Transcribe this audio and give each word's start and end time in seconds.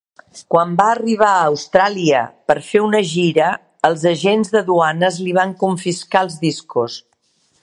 Quan 0.53 0.69
va 0.77 0.85
arribar 0.93 1.27
a 1.33 1.43
Austràlia 1.49 2.23
per 2.51 2.57
fer 2.69 2.83
una 2.87 3.03
gira 3.11 3.53
els 3.91 4.09
agents 4.15 4.53
de 4.57 4.65
duanes 4.73 5.23
li 5.27 5.37
van 5.43 5.57
confiscar 5.65 6.27
els 6.29 6.43
discos. 6.51 7.03